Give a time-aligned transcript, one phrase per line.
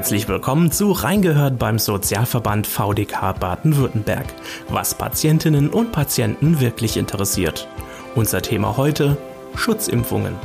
[0.00, 4.24] Herzlich willkommen zu Reingehört beim Sozialverband VDK Baden-Württemberg,
[4.70, 7.68] was Patientinnen und Patienten wirklich interessiert.
[8.14, 9.18] Unser Thema heute
[9.56, 10.36] Schutzimpfungen.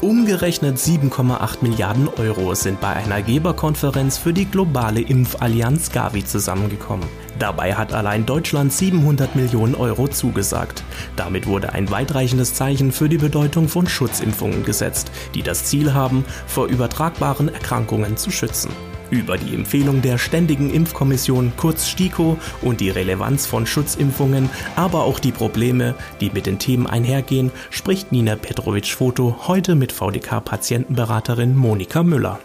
[0.00, 7.08] Umgerechnet 7,8 Milliarden Euro sind bei einer Geberkonferenz für die globale Impfallianz Gavi zusammengekommen.
[7.40, 10.84] Dabei hat allein Deutschland 700 Millionen Euro zugesagt.
[11.16, 16.24] Damit wurde ein weitreichendes Zeichen für die Bedeutung von Schutzimpfungen gesetzt, die das Ziel haben,
[16.46, 18.70] vor übertragbaren Erkrankungen zu schützen.
[19.10, 25.18] Über die Empfehlung der Ständigen Impfkommission kurz STIKO und die Relevanz von Schutzimpfungen, aber auch
[25.18, 32.38] die Probleme, die mit den Themen einhergehen, spricht Nina Petrovic-Foto heute mit VDK-Patientenberaterin Monika Müller.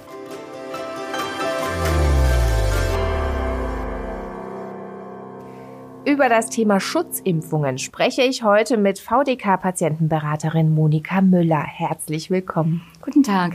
[6.05, 11.63] Über das Thema Schutzimpfungen spreche ich heute mit VDK-Patientenberaterin Monika Müller.
[11.63, 12.81] Herzlich willkommen.
[13.01, 13.53] Guten Tag.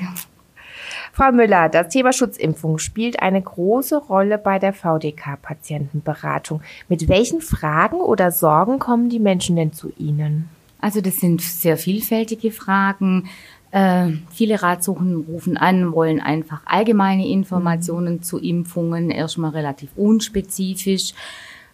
[1.13, 6.63] Frau Müller, das Thema Schutzimpfung spielt eine große Rolle bei der VDK-Patientenberatung.
[6.89, 10.49] Mit welchen Fragen oder Sorgen kommen die Menschen denn zu Ihnen?
[10.81, 13.29] Also das sind sehr vielfältige Fragen.
[13.71, 18.23] Äh, viele Ratsuchen rufen an, wollen einfach allgemeine Informationen mhm.
[18.23, 21.13] zu Impfungen, erstmal relativ unspezifisch.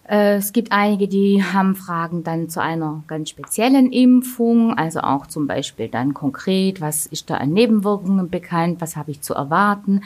[0.07, 5.27] Äh, es gibt einige, die haben Fragen dann zu einer ganz speziellen Impfung, also auch
[5.27, 10.01] zum Beispiel dann konkret, was ist da an Nebenwirkungen bekannt, was habe ich zu erwarten.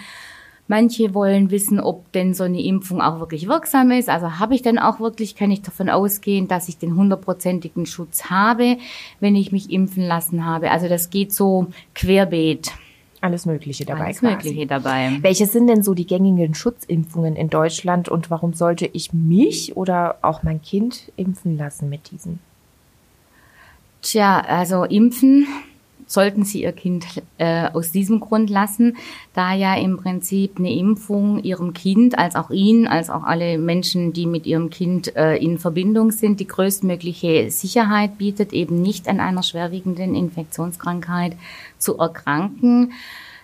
[0.68, 4.08] Manche wollen wissen, ob denn so eine Impfung auch wirklich wirksam ist.
[4.08, 8.30] Also habe ich denn auch wirklich, kann ich davon ausgehen, dass ich den hundertprozentigen Schutz
[8.30, 8.78] habe,
[9.20, 10.72] wenn ich mich impfen lassen habe.
[10.72, 12.72] Also das geht so querbeet.
[13.22, 14.06] Alles Mögliche dabei.
[14.06, 14.34] Alles quasi.
[14.34, 15.18] Mögliche dabei.
[15.22, 20.18] Welche sind denn so die gängigen Schutzimpfungen in Deutschland und warum sollte ich mich oder
[20.24, 22.40] auch mein Kind impfen lassen mit diesen?
[24.02, 25.48] Tja, also impfen
[26.12, 27.06] sollten Sie Ihr Kind
[27.38, 28.98] äh, aus diesem Grund lassen,
[29.34, 34.14] da ja im Prinzip eine Impfung Ihrem Kind, als auch Ihnen, als auch alle Menschen,
[34.14, 39.20] die mit Ihrem Kind äh, in Verbindung sind, die größtmögliche Sicherheit bietet, eben nicht an
[39.20, 41.38] einer schwerwiegenden Infektionskrankheit
[41.78, 42.94] zu erkranken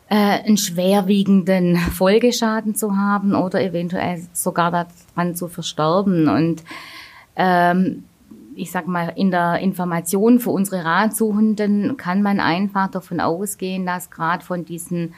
[0.09, 6.27] äh, einen schwerwiegenden Folgeschaden zu haben oder eventuell sogar daran zu versterben.
[6.27, 6.63] Und
[7.35, 8.03] ähm,
[8.57, 14.09] ich sag mal, in der Information für unsere Ratsuchenden kann man einfach davon ausgehen, dass
[14.09, 15.13] gerade von diesen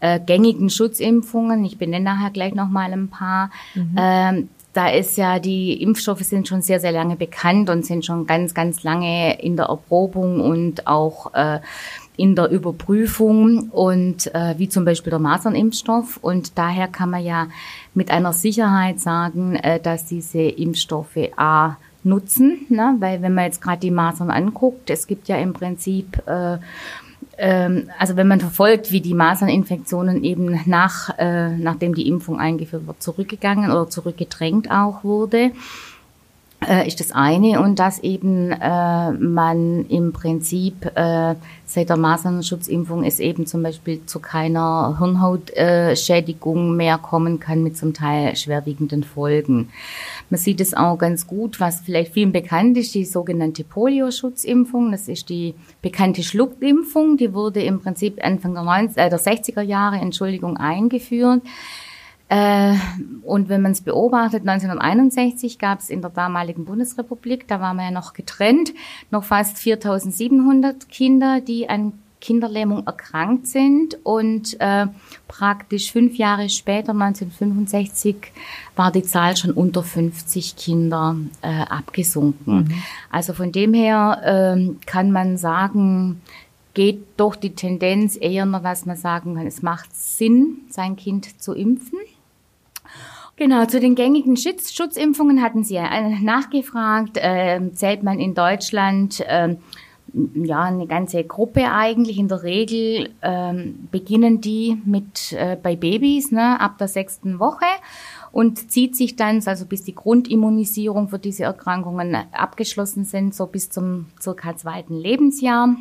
[0.00, 3.94] äh, gängigen Schutzimpfungen, ich benenne nachher gleich nochmal ein paar, mhm.
[3.96, 8.26] ähm, da ist ja, die Impfstoffe sind schon sehr, sehr lange bekannt und sind schon
[8.26, 11.60] ganz, ganz lange in der Erprobung und auch äh,
[12.16, 16.18] in der Überprüfung und äh, wie zum Beispiel der Masernimpfstoff.
[16.18, 17.48] Und daher kann man ja
[17.94, 22.96] mit einer Sicherheit sagen, äh, dass diese Impfstoffe A nutzen, ne?
[22.98, 26.58] weil wenn man jetzt gerade die Masern anguckt, es gibt ja im Prinzip äh,
[27.38, 32.86] ähm, also wenn man verfolgt, wie die Maserninfektionen eben nach, äh, nachdem die Impfung eingeführt
[32.86, 35.52] wird, zurückgegangen oder zurückgedrängt auch wurde,
[36.68, 41.34] äh, ist das eine und dass eben äh, man im Prinzip äh,
[41.66, 47.94] seit der Masernschutzimpfung es eben zum Beispiel zu keiner Hirnhautschädigung mehr kommen kann mit zum
[47.94, 49.70] Teil schwerwiegenden Folgen.
[50.30, 54.92] Man sieht es auch ganz gut, was vielleicht vielen bekannt ist, die sogenannte Polio-Schutzimpfung.
[54.92, 57.16] Das ist die bekannte Schluckimpfung.
[57.16, 61.42] Die wurde im Prinzip Anfang der, 90, äh, der 60er Jahre, Entschuldigung, eingeführt.
[62.32, 62.76] Äh,
[63.24, 67.84] und wenn man es beobachtet, 1961 gab es in der damaligen Bundesrepublik, da waren wir
[67.84, 68.72] ja noch getrennt,
[69.10, 74.86] noch fast 4700 Kinder, die an Kinderlähmung erkrankt sind und äh,
[75.28, 78.16] praktisch fünf Jahre später, 1965,
[78.76, 82.54] war die Zahl schon unter 50 Kinder äh, abgesunken.
[82.54, 82.82] Mhm.
[83.10, 86.22] Also von dem her äh, kann man sagen,
[86.72, 91.42] geht doch die Tendenz eher noch, dass man sagen kann, es macht Sinn, sein Kind
[91.42, 91.98] zu impfen.
[93.36, 97.16] Genau, zu den gängigen Schutz Schutzimpfungen hatten Sie ja äh, nachgefragt.
[97.16, 99.56] Äh, zählt man in Deutschland äh,
[100.34, 102.18] ja eine ganze Gruppe eigentlich.
[102.18, 103.54] In der Regel äh,
[103.90, 107.64] beginnen die mit äh, bei Babys ne, ab der sechsten Woche
[108.32, 113.70] und zieht sich dann, also bis die Grundimmunisierung für diese Erkrankungen abgeschlossen sind, so bis
[113.70, 115.76] zum circa zweiten Lebensjahr.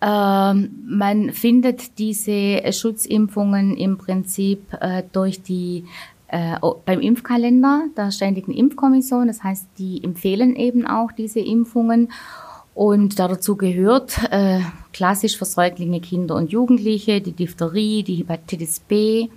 [0.00, 5.84] Ähm, man findet diese Schutzimpfungen im Prinzip äh, durch die
[6.28, 9.28] äh, beim Impfkalender der Ständigen Impfkommission.
[9.28, 12.12] Das heißt, die empfehlen eben auch diese Impfungen.
[12.74, 14.60] Und dazu gehört äh,
[14.92, 19.28] klassisch für Säuglinge, Kinder und Jugendliche die Diphtherie, die Hepatitis B,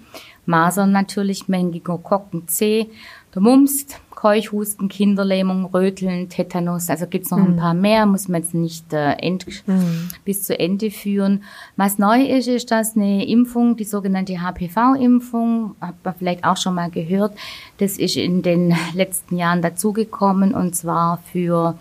[0.45, 2.89] Masern natürlich, Meningokokken C,
[3.33, 3.85] der Mumps,
[4.19, 6.89] Keuchhusten, Kinderlähmung, Röteln, Tetanus.
[6.89, 7.53] Also gibt's noch mhm.
[7.53, 10.09] ein paar mehr, muss man jetzt nicht äh, end, mhm.
[10.25, 11.43] bis zu Ende führen.
[11.77, 16.75] Was neu ist, ist, dass eine Impfung, die sogenannte HPV-Impfung, hat man vielleicht auch schon
[16.75, 17.33] mal gehört,
[17.77, 21.75] das ist in den letzten Jahren dazugekommen und zwar für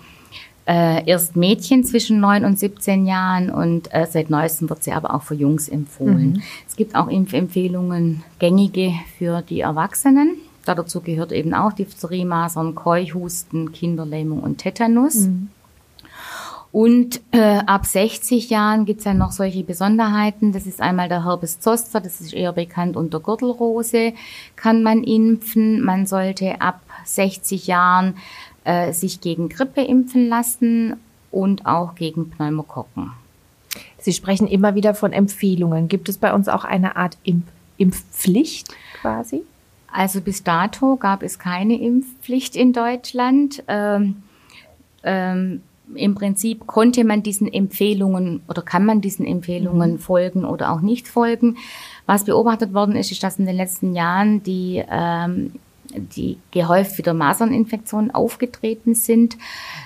[0.68, 5.12] äh, erst Mädchen zwischen 9 und 17 Jahren und äh, seit neuestem wird sie aber
[5.12, 6.34] auch für Jungs empfohlen.
[6.34, 6.42] Mhm.
[6.68, 10.36] Es gibt auch Impfempfehlungen, gängige für die Erwachsenen.
[10.74, 15.14] Dazu gehört eben auch Diphtherie, Masern, Keuchhusten, Kinderlähmung und Tetanus.
[15.14, 15.48] Mhm.
[16.70, 20.52] Und äh, ab 60 Jahren gibt's dann noch solche Besonderheiten.
[20.52, 24.12] Das ist einmal der Herpes zoster, das ist eher bekannt unter Gürtelrose,
[24.54, 25.82] kann man impfen.
[25.82, 28.16] Man sollte ab 60 Jahren
[28.64, 30.96] äh, sich gegen Grippe impfen lassen
[31.30, 33.12] und auch gegen Pneumokokken.
[33.98, 35.88] Sie sprechen immer wieder von Empfehlungen.
[35.88, 37.46] Gibt es bei uns auch eine Art Impf
[37.78, 39.44] Impfpflicht quasi?
[39.90, 43.62] Also bis dato gab es keine Impfpflicht in Deutschland.
[43.68, 44.22] Ähm,
[45.02, 45.62] ähm,
[45.94, 49.98] Im Prinzip konnte man diesen Empfehlungen oder kann man diesen Empfehlungen mhm.
[49.98, 51.56] folgen oder auch nicht folgen.
[52.06, 55.52] Was beobachtet worden ist, ist, dass in den letzten Jahren die ähm,
[55.94, 59.36] die gehäuft wieder Maserninfektionen aufgetreten sind,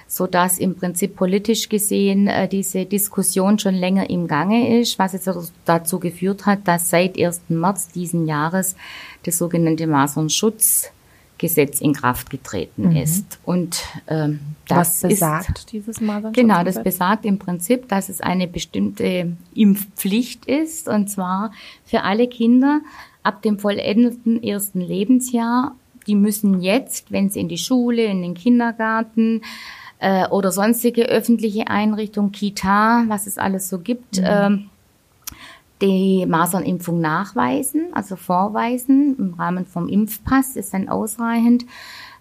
[0.07, 5.13] so dass im Prinzip politisch gesehen äh, diese Diskussion schon länger im Gange ist, was
[5.13, 5.31] jetzt
[5.65, 7.43] dazu geführt hat, dass seit 1.
[7.49, 8.77] März diesen Jahres
[9.25, 12.97] das sogenannte Masernschutzgesetz in Kraft getreten mhm.
[12.97, 13.39] ist.
[13.45, 16.49] Und ähm, das Was besagt ist, dieses Masernschutzgesetz?
[16.49, 21.53] Genau, das besagt im Prinzip, dass es eine bestimmte Impfpflicht ist, und zwar
[21.85, 22.81] für alle Kinder
[23.23, 25.77] ab dem vollendeten ersten Lebensjahr
[26.07, 29.43] die müssen jetzt, wenn sie in die Schule, in den Kindergarten
[29.99, 34.25] äh, oder sonstige öffentliche Einrichtungen, Kita, was es alles so gibt, mhm.
[34.25, 34.59] äh,
[35.81, 39.17] die Masernimpfung nachweisen, also vorweisen.
[39.19, 41.67] Im Rahmen vom Impfpass ist dann ausreichend.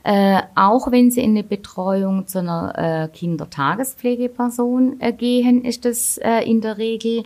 [0.03, 6.17] Äh, auch wenn sie in eine Betreuung zu einer äh, Kindertagespflegeperson äh, gehen, ist das
[6.17, 7.23] äh, in der Regel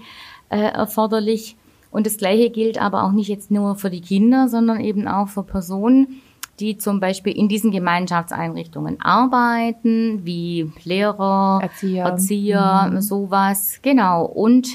[0.49, 1.55] äh, erforderlich.
[1.89, 5.29] Und das Gleiche gilt aber auch nicht jetzt nur für die Kinder, sondern eben auch
[5.29, 6.21] für Personen,
[6.59, 13.01] die zum Beispiel in diesen Gemeinschaftseinrichtungen arbeiten, wie Lehrer, Erzieher, Erzieher mhm.
[13.01, 14.67] sowas, genau, und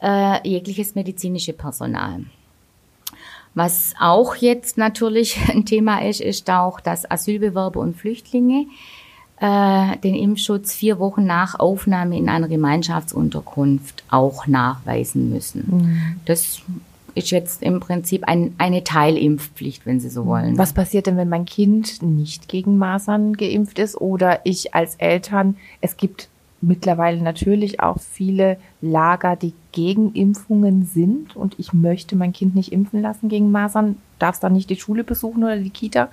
[0.00, 2.24] äh, jegliches medizinische Personal.
[3.54, 8.66] Was auch jetzt natürlich ein Thema ist, ist auch, dass Asylbewerber und Flüchtlinge
[9.40, 15.64] äh, den Impfschutz vier Wochen nach Aufnahme in einer Gemeinschaftsunterkunft auch nachweisen müssen.
[15.66, 16.16] Mhm.
[16.24, 16.62] Das
[17.14, 20.58] ist jetzt im Prinzip ein, eine Teilimpfpflicht, wenn Sie so wollen.
[20.58, 25.56] Was passiert denn, wenn mein Kind nicht gegen Masern geimpft ist oder ich als Eltern,
[25.80, 26.28] es gibt
[26.60, 32.72] mittlerweile natürlich auch viele Lager, die gegen Impfungen sind und ich möchte mein Kind nicht
[32.72, 36.08] impfen lassen gegen Masern, darf es dann nicht die Schule besuchen oder die Kita?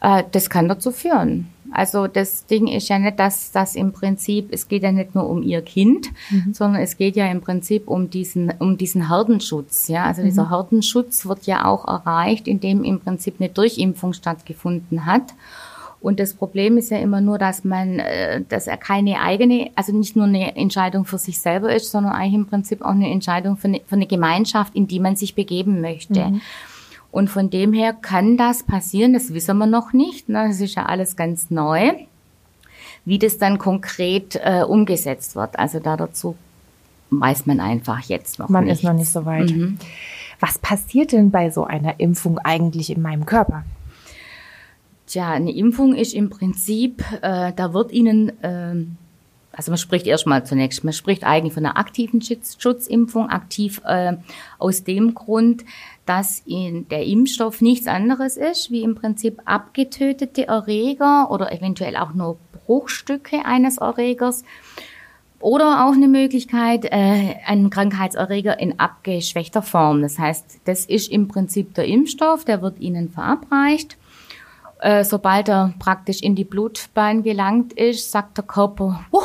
[0.00, 1.48] Äh, das kann dazu führen.
[1.70, 5.28] Also das Ding ist ja nicht, dass das im Prinzip, es geht ja nicht nur
[5.28, 6.54] um ihr Kind, mhm.
[6.54, 9.88] sondern es geht ja im Prinzip um diesen, um diesen Herdenschutz.
[9.88, 10.26] Ja, also mhm.
[10.26, 15.34] dieser Herdenschutz wird ja auch erreicht, indem im Prinzip eine Durchimpfung stattgefunden hat.
[16.00, 19.92] Und das Problem ist ja immer nur, dass man, äh, dass er keine eigene, also
[19.92, 23.56] nicht nur eine Entscheidung für sich selber ist, sondern eigentlich im Prinzip auch eine Entscheidung
[23.56, 26.26] für eine, für eine Gemeinschaft, in die man sich begeben möchte.
[26.26, 26.40] Mhm.
[27.10, 30.28] Und von dem her kann das passieren, das wissen wir noch nicht.
[30.28, 30.48] Ne?
[30.48, 31.92] Das ist ja alles ganz neu,
[33.04, 35.58] wie das dann konkret äh, umgesetzt wird.
[35.58, 36.36] Also da dazu
[37.10, 38.82] weiß man einfach jetzt noch man nicht.
[38.82, 39.50] Man ist noch nicht so weit.
[39.50, 39.78] Mhm.
[40.40, 43.64] Was passiert denn bei so einer Impfung eigentlich in meinem Körper?
[45.06, 48.74] Tja, eine Impfung ist im Prinzip, äh, da wird Ihnen, äh,
[49.58, 54.12] also man spricht erstmal zunächst, man spricht eigentlich von einer aktiven Schutz, Schutzimpfung, aktiv äh,
[54.60, 55.64] aus dem Grund,
[56.06, 62.14] dass in der Impfstoff nichts anderes ist, wie im Prinzip abgetötete Erreger oder eventuell auch
[62.14, 64.44] nur Bruchstücke eines Erregers
[65.40, 70.02] oder auch eine Möglichkeit, äh, einen Krankheitserreger in abgeschwächter Form.
[70.02, 73.96] Das heißt, das ist im Prinzip der Impfstoff, der wird Ihnen verabreicht.
[74.80, 79.22] Äh, sobald er praktisch in die Blutbahn gelangt ist, sagt der Körper, uh,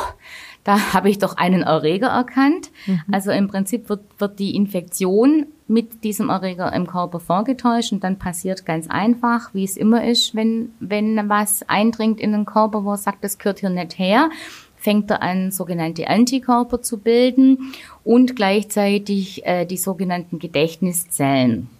[0.64, 2.70] da habe ich doch einen Erreger erkannt.
[2.86, 3.02] Mhm.
[3.12, 8.18] Also im Prinzip wird, wird die Infektion mit diesem Erreger im Körper vorgetäuscht und dann
[8.18, 12.92] passiert ganz einfach, wie es immer ist, wenn, wenn was eindringt in den Körper, wo
[12.92, 14.30] er sagt, das gehört hier nicht her,
[14.76, 21.70] fängt er an, sogenannte Antikörper zu bilden und gleichzeitig äh, die sogenannten Gedächtniszellen.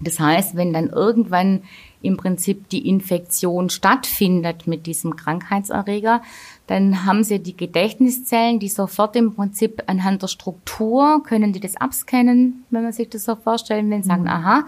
[0.00, 1.62] Das heißt, wenn dann irgendwann
[2.02, 6.22] im Prinzip die Infektion stattfindet mit diesem Krankheitserreger,
[6.66, 11.76] dann haben sie die Gedächtniszellen, die sofort im Prinzip anhand der Struktur können die das
[11.76, 14.28] abscannen, wenn man sich das so vorstellen will, sagen, mhm.
[14.28, 14.64] aha,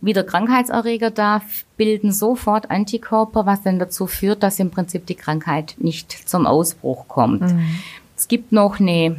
[0.00, 1.42] wieder Krankheitserreger da,
[1.76, 7.08] bilden sofort Antikörper, was dann dazu führt, dass im Prinzip die Krankheit nicht zum Ausbruch
[7.08, 7.42] kommt.
[7.42, 7.64] Mhm.
[8.16, 9.16] Es gibt noch eine,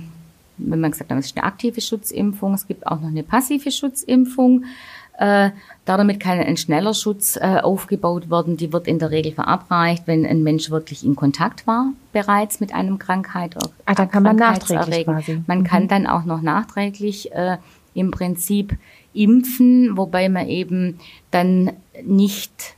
[0.57, 3.71] wenn man gesagt hat, es ist eine aktive Schutzimpfung, es gibt auch noch eine passive
[3.71, 4.65] Schutzimpfung.
[5.17, 5.51] Äh,
[5.85, 8.57] damit kann ein schneller Schutz äh, aufgebaut werden.
[8.57, 12.73] Die wird in der Regel verabreicht, wenn ein Mensch wirklich in Kontakt war bereits mit
[12.73, 13.55] einem Krankheit.
[13.85, 15.41] Ah, dann kann man nachträglich quasi.
[15.47, 15.63] Man mhm.
[15.65, 17.57] kann dann auch noch nachträglich äh,
[17.93, 18.77] im Prinzip
[19.13, 20.99] impfen, wobei man eben
[21.31, 21.71] dann
[22.03, 22.75] nicht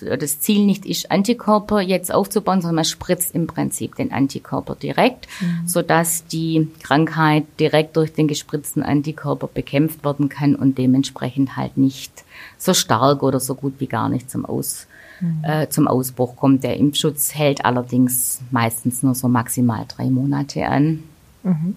[0.00, 5.26] das Ziel nicht ist, Antikörper jetzt aufzubauen, sondern man spritzt im Prinzip den Antikörper direkt,
[5.40, 5.66] mhm.
[5.66, 12.24] sodass die Krankheit direkt durch den gespritzten Antikörper bekämpft werden kann und dementsprechend halt nicht
[12.58, 14.86] so stark oder so gut wie gar nicht zum, Aus,
[15.20, 15.44] mhm.
[15.44, 16.64] äh, zum Ausbruch kommt.
[16.64, 21.02] Der Impfschutz hält allerdings meistens nur so maximal drei Monate an.
[21.42, 21.76] Mhm.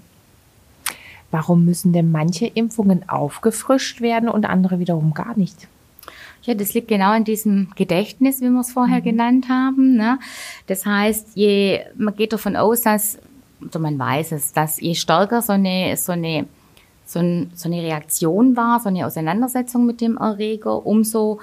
[1.31, 5.67] Warum müssen denn manche Impfungen aufgefrischt werden und andere wiederum gar nicht?
[6.43, 9.03] Ja, das liegt genau in diesem Gedächtnis, wie wir es vorher mhm.
[9.03, 9.95] genannt haben.
[9.95, 10.19] Ne?
[10.67, 13.17] Das heißt, je, man geht davon aus, dass,
[13.61, 16.45] oder man weiß es, dass je stärker so eine, so eine,
[17.05, 21.39] so, ein, so eine Reaktion war, so eine Auseinandersetzung mit dem Erreger, umso,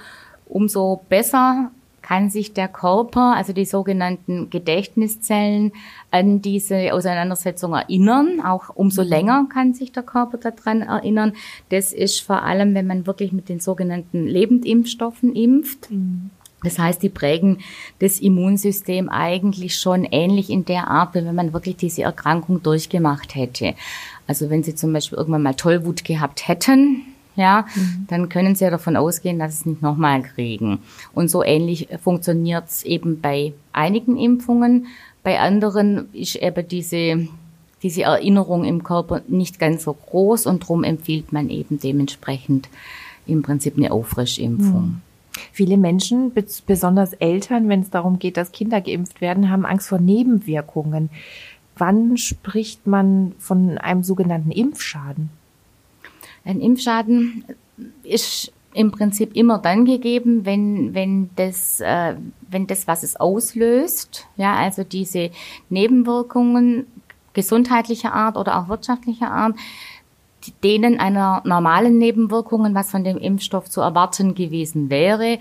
[0.46, 1.70] umso besser
[2.02, 5.72] kann sich der Körper, also die sogenannten Gedächtniszellen,
[6.10, 8.40] an diese Auseinandersetzung erinnern.
[8.44, 11.34] Auch umso länger kann sich der Körper daran erinnern.
[11.68, 15.90] Das ist vor allem, wenn man wirklich mit den sogenannten Lebendimpfstoffen impft.
[15.90, 16.30] Mhm.
[16.62, 17.58] Das heißt, die prägen
[18.00, 23.34] das Immunsystem eigentlich schon ähnlich in der Art, wie wenn man wirklich diese Erkrankung durchgemacht
[23.34, 23.74] hätte.
[24.26, 27.02] Also wenn Sie zum Beispiel irgendwann mal Tollwut gehabt hätten,
[27.40, 28.06] ja, mhm.
[28.08, 30.78] dann können Sie ja davon ausgehen, dass Sie es nicht nochmal kriegen.
[31.14, 34.86] Und so ähnlich funktioniert es eben bei einigen Impfungen.
[35.22, 37.28] Bei anderen ist eben diese,
[37.82, 42.68] diese Erinnerung im Körper nicht ganz so groß und darum empfiehlt man eben dementsprechend
[43.26, 44.82] im Prinzip eine Auffrischimpfung.
[44.82, 45.02] Mhm.
[45.52, 46.32] Viele Menschen,
[46.66, 51.10] besonders Eltern, wenn es darum geht, dass Kinder geimpft werden, haben Angst vor Nebenwirkungen.
[51.76, 55.30] Wann spricht man von einem sogenannten Impfschaden?
[56.44, 57.44] Ein Impfschaden
[58.02, 62.14] ist im Prinzip immer dann gegeben, wenn, wenn das, äh,
[62.48, 65.30] wenn das, was es auslöst, ja, also diese
[65.68, 66.86] Nebenwirkungen
[67.32, 69.54] gesundheitlicher Art oder auch wirtschaftlicher Art,
[70.64, 75.38] denen einer normalen Nebenwirkungen, was von dem Impfstoff zu erwarten gewesen wäre,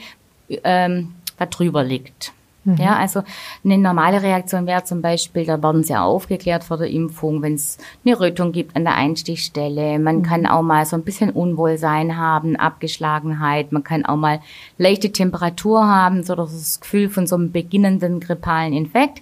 [0.63, 2.33] ähm, darüber liegt.
[2.65, 2.77] Mhm.
[2.77, 3.23] Ja, also
[3.63, 7.77] eine normale Reaktion wäre zum Beispiel, da werden sie aufgeklärt vor der Impfung, wenn es
[8.05, 9.97] eine Rötung gibt an der Einstichstelle.
[9.99, 10.23] Man mhm.
[10.23, 13.71] kann auch mal so ein bisschen Unwohlsein haben, Abgeschlagenheit.
[13.71, 14.41] Man kann auch mal
[14.77, 19.21] leichte Temperatur haben, so das Gefühl von so einem beginnenden grippalen Infekt.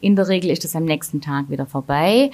[0.00, 2.30] In der Regel ist es am nächsten Tag wieder vorbei.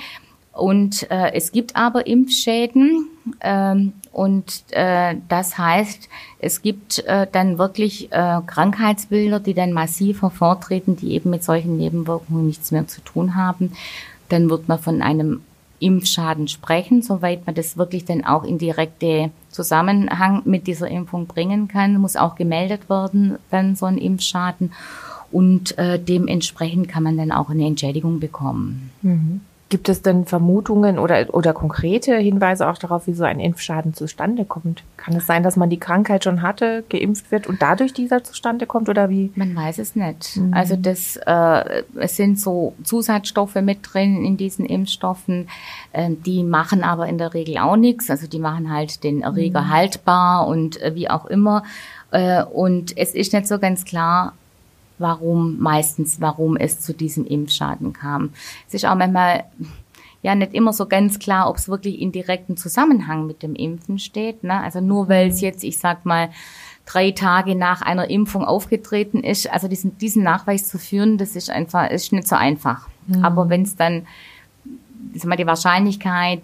[0.56, 3.08] Und äh, es gibt aber Impfschäden
[3.42, 6.08] ähm, und äh, das heißt,
[6.38, 11.76] es gibt äh, dann wirklich äh, Krankheitsbilder, die dann massiv hervortreten, die eben mit solchen
[11.76, 13.72] Nebenwirkungen nichts mehr zu tun haben.
[14.30, 15.42] Dann wird man von einem
[15.78, 21.68] Impfschaden sprechen, soweit man das wirklich dann auch in direkte Zusammenhang mit dieser Impfung bringen
[21.68, 24.72] kann, muss auch gemeldet werden, dann so ein Impfschaden.
[25.30, 28.90] Und äh, dementsprechend kann man dann auch eine Entschädigung bekommen.
[29.02, 29.42] Mhm.
[29.68, 34.44] Gibt es denn Vermutungen oder, oder konkrete Hinweise auch darauf, wie so ein Impfschaden zustande
[34.44, 34.84] kommt?
[34.96, 38.66] Kann es sein, dass man die Krankheit schon hatte, geimpft wird und dadurch dieser zustande
[38.66, 39.32] kommt oder wie?
[39.34, 40.36] Man weiß es nicht.
[40.36, 40.54] Mhm.
[40.54, 45.48] Also das, äh, es sind so Zusatzstoffe mit drin in diesen Impfstoffen,
[45.92, 48.08] äh, die machen aber in der Regel auch nichts.
[48.08, 49.70] Also die machen halt den Erreger mhm.
[49.70, 51.64] haltbar und äh, wie auch immer.
[52.12, 54.34] Äh, und es ist nicht so ganz klar,
[54.98, 58.30] warum meistens, warum es zu diesem Impfschaden kam.
[58.68, 59.44] Es ist auch manchmal
[60.22, 63.98] ja nicht immer so ganz klar, ob es wirklich in direkten Zusammenhang mit dem Impfen
[63.98, 64.42] steht.
[64.42, 64.60] Ne?
[64.60, 66.30] Also nur weil es jetzt, ich sag mal,
[66.84, 71.50] drei Tage nach einer Impfung aufgetreten ist, also diesen, diesen Nachweis zu führen, das ist
[71.50, 72.88] einfach, ist nicht so einfach.
[73.06, 73.24] Mhm.
[73.24, 74.06] Aber wenn es dann
[75.12, 76.42] ich sag mal, die Wahrscheinlichkeit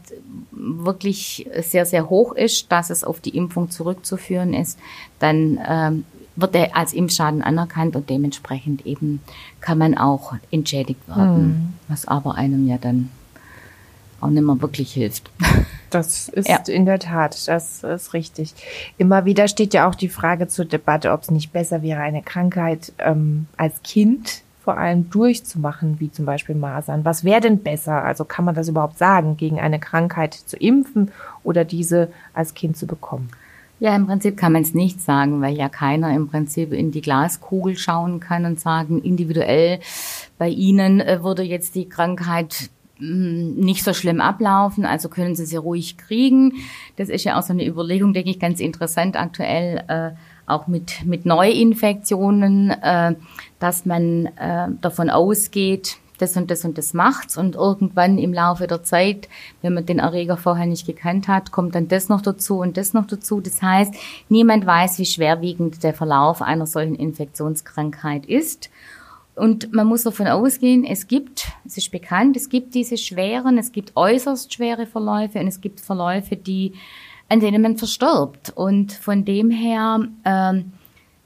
[0.50, 4.78] wirklich sehr, sehr hoch ist, dass es auf die Impfung zurückzuführen ist,
[5.18, 6.04] dann ähm,
[6.36, 9.20] wird er als Impfschaden anerkannt und dementsprechend eben
[9.60, 11.72] kann man auch entschädigt werden, mhm.
[11.88, 13.10] was aber einem ja dann
[14.20, 15.30] auch nicht mehr wirklich hilft.
[15.90, 16.56] Das ist ja.
[16.68, 18.54] in der Tat, das ist richtig.
[18.96, 22.22] Immer wieder steht ja auch die Frage zur Debatte, ob es nicht besser wäre, eine
[22.22, 27.04] Krankheit ähm, als Kind vor allem durchzumachen, wie zum Beispiel Masern.
[27.04, 28.02] Was wäre denn besser?
[28.04, 31.10] Also kann man das überhaupt sagen, gegen eine Krankheit zu impfen
[31.44, 33.28] oder diese als Kind zu bekommen?
[33.82, 37.00] Ja, im Prinzip kann man es nicht sagen, weil ja keiner im Prinzip in die
[37.00, 39.80] Glaskugel schauen kann und sagen, individuell
[40.38, 42.70] bei Ihnen äh, würde jetzt die Krankheit
[43.00, 46.52] mm, nicht so schlimm ablaufen, also können sie sie ruhig kriegen.
[46.94, 50.10] Das ist ja auch so eine Überlegung, denke ich, ganz interessant aktuell, äh,
[50.46, 53.16] auch mit, mit Neuinfektionen, äh,
[53.58, 58.66] dass man äh, davon ausgeht, das und das und das macht's und irgendwann im Laufe
[58.66, 59.28] der Zeit,
[59.60, 62.94] wenn man den Erreger vorher nicht gekannt hat, kommt dann das noch dazu und das
[62.94, 63.40] noch dazu.
[63.40, 63.94] Das heißt,
[64.28, 68.70] niemand weiß, wie schwerwiegend der Verlauf einer solchen Infektionskrankheit ist.
[69.34, 73.72] Und man muss davon ausgehen, es gibt, es ist bekannt, es gibt diese schweren, es
[73.72, 76.74] gibt äußerst schwere Verläufe und es gibt Verläufe, die,
[77.30, 78.52] an denen man verstirbt.
[78.54, 80.72] Und von dem her ähm,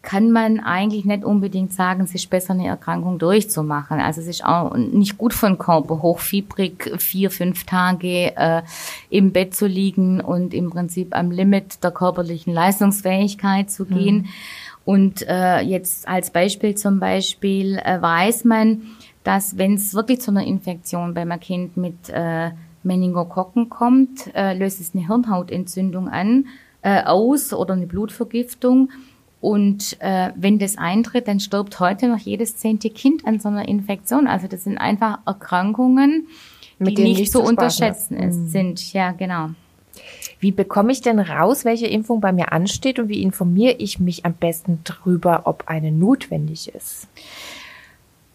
[0.07, 3.99] kann man eigentlich nicht unbedingt sagen, es ist besser, eine Erkrankung durchzumachen.
[3.99, 8.63] Also es ist auch nicht gut für den Körper, hochfiebrig vier, fünf Tage äh,
[9.11, 14.19] im Bett zu liegen und im Prinzip am Limit der körperlichen Leistungsfähigkeit zu gehen.
[14.19, 14.27] Mhm.
[14.85, 18.83] Und äh, jetzt als Beispiel zum Beispiel äh, weiß man,
[19.25, 22.51] dass wenn es wirklich zu einer Infektion bei einem Kind mit äh,
[22.85, 26.47] Meningokokken kommt, äh, löst es eine Hirnhautentzündung an,
[26.83, 28.91] äh, aus oder eine Blutvergiftung.
[29.41, 33.69] Und äh, wenn das eintritt, dann stirbt heute noch jedes zehnte Kind an so einer
[33.69, 34.27] Infektion.
[34.27, 36.29] Also das sind einfach Erkrankungen,
[36.79, 38.49] Mit die nicht, nicht zu unterschätzen ist, mhm.
[38.49, 38.93] sind.
[38.93, 39.51] Ja, genau.
[40.41, 44.25] Wie bekomme ich denn raus, welche Impfung bei mir ansteht und wie informiere ich mich
[44.25, 47.09] am besten drüber, ob eine notwendig ist?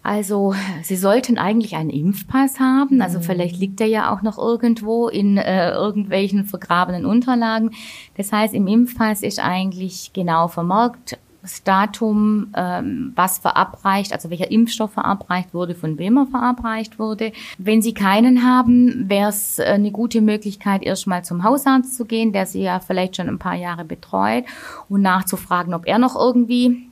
[0.04, 3.02] Also, Sie sollten eigentlich einen Impfpass haben.
[3.02, 3.24] Also, mhm.
[3.24, 7.72] vielleicht liegt er ja auch noch irgendwo in äh, irgendwelchen vergrabenen Unterlagen.
[8.18, 14.52] Das heißt, im Impfpass ist eigentlich genau vermerkt, das Datum, ähm, was verabreicht, also welcher
[14.52, 17.32] Impfstoff verabreicht wurde, von wem er verabreicht wurde.
[17.58, 22.32] Wenn Sie keinen haben, wäre es äh, eine gute Möglichkeit, erstmal zum Hausarzt zu gehen,
[22.32, 24.46] der Sie ja vielleicht schon ein paar Jahre betreut
[24.88, 26.91] und nachzufragen, ob er noch irgendwie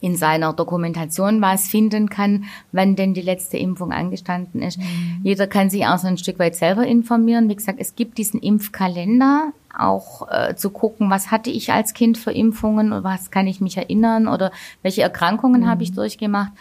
[0.00, 4.78] in seiner Dokumentation was finden kann, wann denn die letzte Impfung angestanden ist.
[4.78, 5.20] Mhm.
[5.22, 7.48] Jeder kann sich auch so ein Stück weit selber informieren.
[7.48, 12.18] Wie gesagt, es gibt diesen Impfkalender, auch äh, zu gucken, was hatte ich als Kind
[12.18, 14.50] für Impfungen und was kann ich mich erinnern oder
[14.82, 15.66] welche Erkrankungen mhm.
[15.68, 16.52] habe ich durchgemacht.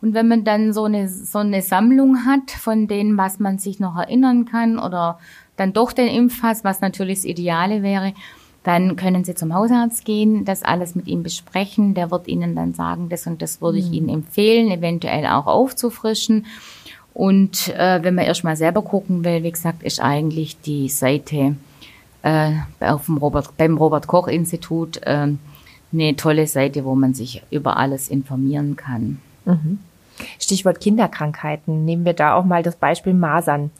[0.00, 3.80] Und wenn man dann so eine, so eine Sammlung hat von denen, was man sich
[3.80, 5.18] noch erinnern kann oder
[5.56, 8.12] dann doch den Impfpass, was natürlich das Ideale wäre,
[8.64, 11.94] dann können Sie zum Hausarzt gehen, das alles mit ihm besprechen.
[11.94, 13.92] Der wird Ihnen dann sagen, das und das würde ich mhm.
[13.92, 16.46] Ihnen empfehlen, eventuell auch aufzufrischen.
[17.12, 21.56] Und äh, wenn man erstmal selber gucken will, wie gesagt, ist eigentlich die Seite
[22.22, 25.28] äh, auf dem Robert, beim Robert Koch Institut äh,
[25.92, 29.20] eine tolle Seite, wo man sich über alles informieren kann.
[29.44, 29.78] Mhm.
[30.40, 31.84] Stichwort Kinderkrankheiten.
[31.84, 33.70] Nehmen wir da auch mal das Beispiel Masern.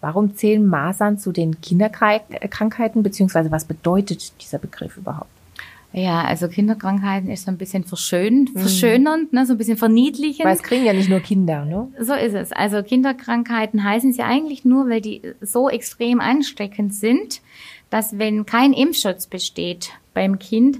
[0.00, 5.30] Warum zählen Masern zu den Kinderkrankheiten, beziehungsweise was bedeutet dieser Begriff überhaupt?
[5.92, 8.60] Ja, also Kinderkrankheiten ist so ein bisschen verschönend, mhm.
[8.60, 10.46] verschönernd, ne, so ein bisschen verniedlichend.
[10.46, 11.88] Weil es kriegen ja nicht nur Kinder, ne?
[11.98, 12.52] So ist es.
[12.52, 17.40] Also Kinderkrankheiten heißen sie eigentlich nur, weil die so extrem ansteckend sind,
[17.90, 20.78] dass wenn kein Impfschutz besteht beim Kind,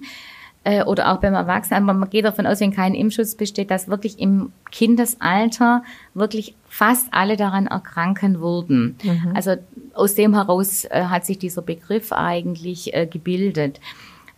[0.64, 3.88] äh, oder auch beim Erwachsenen, aber man geht davon aus, wenn kein Impfschutz besteht, dass
[3.88, 5.82] wirklich im Kindesalter
[6.14, 8.96] wirklich fast alle daran erkranken würden.
[9.02, 9.32] Mhm.
[9.34, 9.56] Also
[9.94, 13.80] aus dem heraus äh, hat sich dieser Begriff eigentlich äh, gebildet.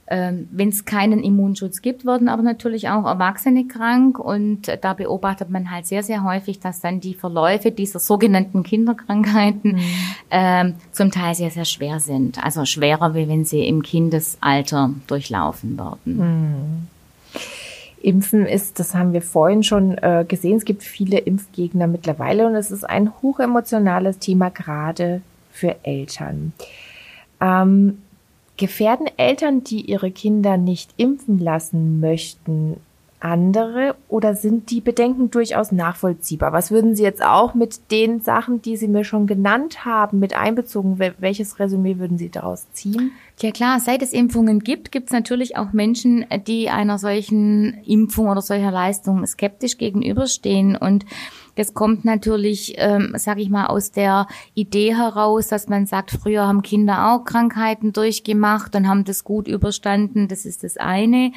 [0.08, 5.48] Ähm, Wenn es keinen Immunschutz gibt, werden aber natürlich auch Erwachsene krank und da beobachtet
[5.48, 9.80] man halt sehr, sehr häufig, dass dann die Verläufe dieser sogenannten Kinderkrankheiten mhm.
[10.30, 12.44] ähm, zum Teil sehr, sehr schwer sind.
[12.44, 16.16] Also schwerer, wie wenn sie im Kindesalter durchlaufen würden.
[16.16, 16.88] Mhm.
[18.02, 22.56] Impfen ist, das haben wir vorhin schon äh, gesehen, es gibt viele Impfgegner mittlerweile und
[22.56, 26.52] es ist ein hochemotionales Thema, gerade für Eltern.
[27.40, 27.98] Ähm,
[28.62, 32.76] Gefährden Eltern, die ihre Kinder nicht impfen lassen möchten,
[33.18, 36.52] andere oder sind die Bedenken durchaus nachvollziehbar?
[36.52, 40.36] Was würden Sie jetzt auch mit den Sachen, die Sie mir schon genannt haben, mit
[40.36, 41.00] einbezogen?
[41.18, 43.10] Welches Resümee würden Sie daraus ziehen?
[43.40, 48.28] Ja klar, seit es Impfungen gibt, gibt es natürlich auch Menschen, die einer solchen Impfung
[48.28, 51.04] oder solcher Leistung skeptisch gegenüberstehen und
[51.54, 56.46] das kommt natürlich, ähm, sage ich mal, aus der Idee heraus, dass man sagt, früher
[56.46, 60.28] haben Kinder auch Krankheiten durchgemacht und haben das gut überstanden.
[60.28, 61.32] Das ist das eine.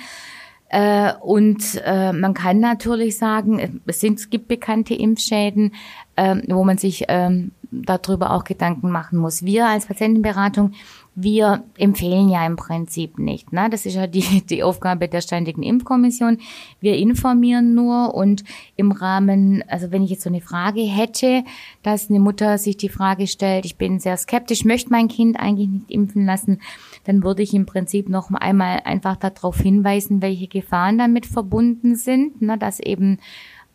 [0.69, 5.73] Äh, und äh, man kann natürlich sagen, es, sind, es gibt bekannte Impfschäden,
[6.15, 9.43] äh, wo man sich ähm, darüber auch Gedanken machen muss.
[9.43, 10.73] Wir als Patientenberatung
[11.15, 13.53] wir empfehlen ja im Prinzip nicht.
[13.53, 13.69] Ne?
[13.71, 16.39] Das ist ja die, die Aufgabe der Ständigen Impfkommission.
[16.81, 18.43] Wir informieren nur und
[18.75, 21.43] im Rahmen, also wenn ich jetzt so eine Frage hätte,
[21.83, 25.69] dass eine Mutter sich die Frage stellt, ich bin sehr skeptisch, möchte mein Kind eigentlich
[25.69, 26.59] nicht impfen lassen,
[27.05, 32.41] dann würde ich im Prinzip noch einmal einfach darauf hinweisen, welche Gefahren damit verbunden sind,
[32.41, 32.57] ne?
[32.57, 33.19] dass eben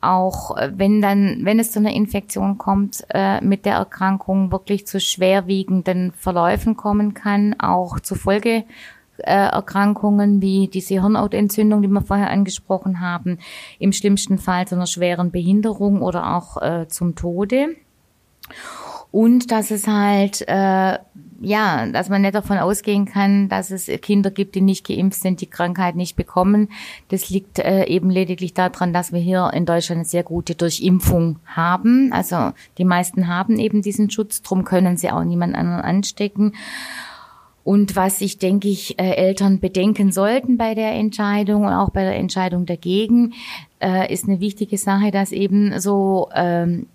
[0.00, 4.86] auch äh, wenn dann, wenn es zu einer Infektion kommt, äh, mit der Erkrankung wirklich
[4.86, 8.64] zu schwerwiegenden Verläufen kommen kann, auch zu Folge
[9.22, 13.38] Erkrankungen wie diese Hirnhautentzündung, die wir vorher angesprochen haben,
[13.78, 17.76] im schlimmsten Fall zu einer schweren Behinderung oder auch äh, zum Tode.
[19.12, 20.98] Und dass es halt, äh,
[21.40, 25.40] ja, dass man nicht davon ausgehen kann, dass es Kinder gibt, die nicht geimpft sind,
[25.40, 26.68] die Krankheit nicht bekommen.
[27.08, 31.40] Das liegt äh, eben lediglich daran, dass wir hier in Deutschland eine sehr gute Durchimpfung
[31.44, 32.12] haben.
[32.12, 36.52] Also die meisten haben eben diesen Schutz, drum können sie auch niemand anderen anstecken.
[37.64, 42.04] Und was ich denke ich äh, Eltern bedenken sollten bei der Entscheidung und auch bei
[42.04, 43.34] der Entscheidung dagegen,
[43.80, 46.86] äh, ist eine wichtige Sache, dass eben so ähm,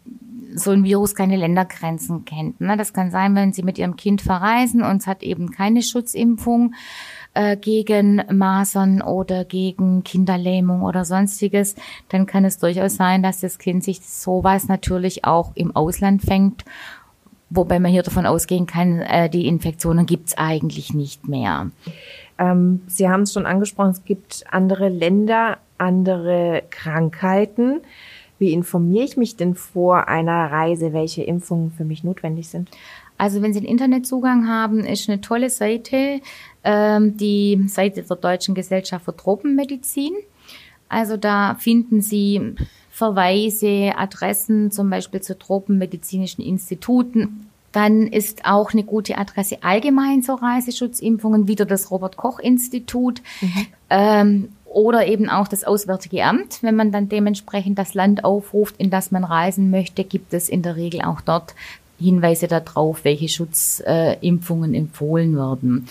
[0.56, 2.62] so ein Virus keine Ländergrenzen kennt.
[2.62, 2.78] Ne?
[2.78, 6.74] Das kann sein, wenn Sie mit Ihrem Kind verreisen und es hat eben keine Schutzimpfung
[7.34, 11.76] äh, gegen Masern oder gegen Kinderlähmung oder sonstiges,
[12.10, 16.66] dann kann es durchaus sein, dass das Kind sich sowas natürlich auch im Ausland fängt
[17.50, 21.70] wobei man hier davon ausgehen kann, äh, die Infektionen gibt's eigentlich nicht mehr.
[22.38, 27.82] Ähm, Sie haben es schon angesprochen, es gibt andere Länder, andere Krankheiten.
[28.38, 32.70] Wie informiere ich mich denn vor einer Reise, welche Impfungen für mich notwendig sind?
[33.18, 36.20] Also wenn Sie einen Internetzugang haben, ist eine tolle Seite,
[36.64, 40.14] ähm, die Seite der Deutschen Gesellschaft für Tropenmedizin.
[40.90, 42.56] Also da finden Sie
[42.92, 47.50] Verweise, Adressen zum Beispiel zu tropenmedizinischen Instituten.
[47.72, 53.22] Dann ist auch eine gute Adresse allgemein zur Reiseschutzimpfungen wieder das Robert Koch Institut.
[53.42, 53.68] Mhm.
[53.90, 56.62] Ähm, oder eben auch das Auswärtige Amt.
[56.62, 60.62] Wenn man dann dementsprechend das Land aufruft, in das man reisen möchte, gibt es in
[60.62, 61.56] der Regel auch dort
[61.98, 65.88] Hinweise darauf, welche Schutzimpfungen äh, empfohlen werden.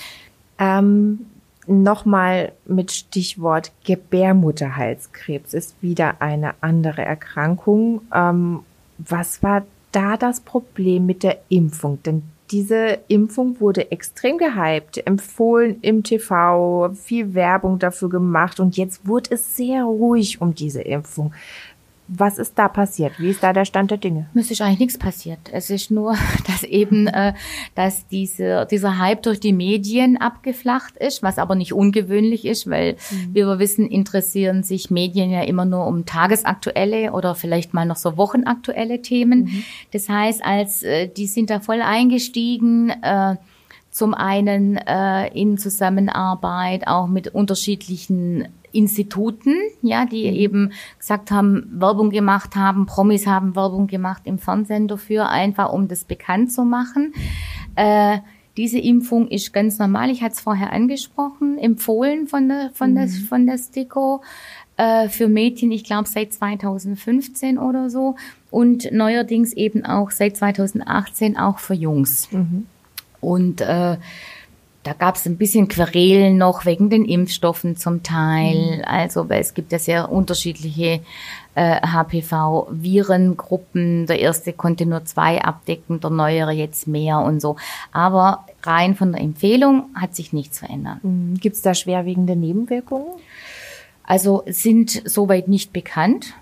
[0.59, 1.27] Ähm,
[1.67, 8.03] Nochmal mit Stichwort Gebärmutterhalskrebs ist wieder eine andere Erkrankung.
[8.15, 8.61] Ähm,
[8.99, 12.03] was war da das Problem mit der Impfung?
[12.03, 19.07] Denn diese Impfung wurde extrem gehypt, empfohlen im TV, viel Werbung dafür gemacht und jetzt
[19.07, 21.33] wurde es sehr ruhig um diese Impfung.
[22.07, 23.19] Was ist da passiert?
[23.19, 24.29] Wie ist da der Stand der Dinge?
[24.35, 25.39] Es ist eigentlich nichts passiert.
[25.53, 27.33] Es ist nur, dass eben, äh,
[27.75, 32.93] dass diese, dieser Hype durch die Medien abgeflacht ist, was aber nicht ungewöhnlich ist, weil
[33.11, 33.31] mhm.
[33.31, 37.97] wie wir wissen, interessieren sich Medien ja immer nur um tagesaktuelle oder vielleicht mal noch
[37.97, 39.45] so wochenaktuelle Themen.
[39.45, 39.65] Mhm.
[39.93, 42.91] Das heißt, als äh, die sind da voll eingestiegen.
[42.91, 43.37] Äh,
[43.91, 50.37] zum einen äh, in Zusammenarbeit auch mit unterschiedlichen Instituten, ja, die mhm.
[50.37, 55.89] eben gesagt haben, Werbung gemacht haben, Promis haben Werbung gemacht im Fernsehen dafür, einfach um
[55.89, 57.15] das bekannt zu machen.
[57.77, 58.19] Äh,
[58.57, 60.11] diese Impfung ist ganz normal.
[60.11, 62.95] Ich hatte es vorher angesprochen, empfohlen von der von mhm.
[62.95, 64.23] der von der STIKO
[64.77, 68.17] äh, für Mädchen, ich glaube seit 2015 oder so
[68.51, 72.31] und neuerdings eben auch seit 2018 auch für Jungs.
[72.31, 72.67] Mhm.
[73.21, 73.97] Und äh,
[74.85, 78.77] da gab es ein bisschen Querelen noch wegen den Impfstoffen zum Teil.
[78.77, 78.83] Mhm.
[78.85, 81.01] Also, weil es gibt ja sehr unterschiedliche
[81.55, 84.07] äh, HPV-Virengruppen.
[84.07, 87.57] Der erste konnte nur zwei abdecken, der neuere jetzt mehr und so.
[87.93, 91.03] Aber rein von der Empfehlung hat sich nichts verändert.
[91.03, 91.39] Mhm.
[91.41, 93.07] Gibt es da schwerwiegende Nebenwirkungen?
[94.03, 96.35] Also sind soweit nicht bekannt.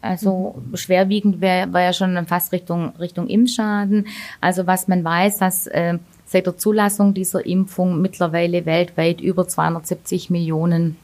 [0.00, 0.76] Also mhm.
[0.76, 4.06] schwerwiegend wäre wär ja schon fast Richtung Richtung Impfschaden.
[4.40, 10.30] Also was man weiß, dass äh, seit der Zulassung dieser Impfung mittlerweile weltweit über 270
[10.30, 10.96] Millionen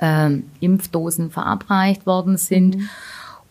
[0.00, 2.76] äh, Impfdosen verabreicht worden sind.
[2.76, 2.88] Mhm.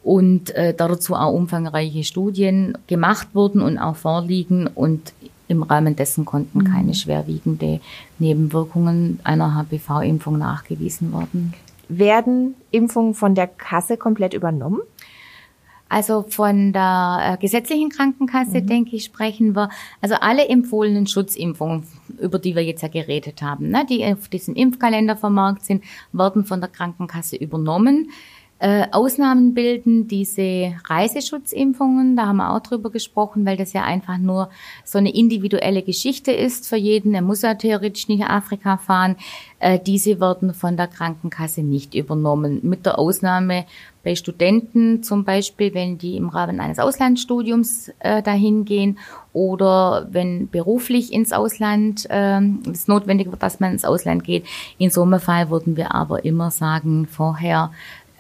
[0.03, 4.67] Und äh, dazu auch umfangreiche Studien gemacht wurden und auch vorliegen.
[4.67, 5.13] Und
[5.47, 6.63] im Rahmen dessen konnten mhm.
[6.65, 7.79] keine schwerwiegende
[8.19, 11.53] Nebenwirkungen einer HPV-Impfung nachgewiesen werden.
[11.97, 14.81] Werden Impfungen von der Kasse komplett übernommen?
[15.89, 18.67] Also von der äh, gesetzlichen Krankenkasse, mhm.
[18.67, 19.67] denke ich, sprechen wir.
[19.99, 21.83] Also alle empfohlenen Schutzimpfungen,
[22.17, 26.45] über die wir jetzt ja geredet haben, ne, die auf diesem Impfkalender vermarkt sind, werden
[26.45, 28.09] von der Krankenkasse übernommen.
[28.61, 34.19] Äh, Ausnahmen bilden diese Reiseschutzimpfungen, da haben wir auch drüber gesprochen, weil das ja einfach
[34.19, 34.51] nur
[34.85, 37.15] so eine individuelle Geschichte ist für jeden.
[37.15, 39.15] Er muss ja theoretisch nicht nach Afrika fahren.
[39.57, 42.59] Äh, diese werden von der Krankenkasse nicht übernommen.
[42.61, 43.65] Mit der Ausnahme
[44.03, 48.97] bei Studenten zum Beispiel, wenn die im Rahmen eines Auslandsstudiums äh, dahin gehen
[49.33, 54.45] oder wenn beruflich ins Ausland äh, es notwendig wird, dass man ins Ausland geht.
[54.77, 57.71] In so einem Fall würden wir aber immer sagen, vorher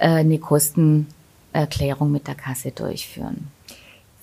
[0.09, 3.47] eine Kostenerklärung mit der Kasse durchführen.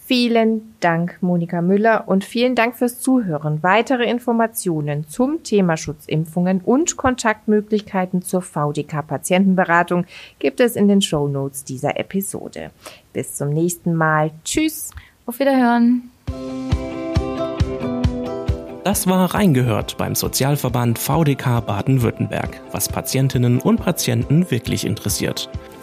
[0.09, 3.63] Vielen Dank, Monika Müller, und vielen Dank fürs Zuhören.
[3.63, 10.07] Weitere Informationen zum Thema Schutzimpfungen und Kontaktmöglichkeiten zur VDK-Patientenberatung
[10.39, 12.71] gibt es in den Show Notes dieser Episode.
[13.13, 14.31] Bis zum nächsten Mal.
[14.45, 14.93] Tschüss.
[15.27, 16.11] Auf Wiederhören.
[18.83, 25.51] Das war Reingehört beim Sozialverband VDK Baden-Württemberg, was Patientinnen und Patienten wirklich interessiert.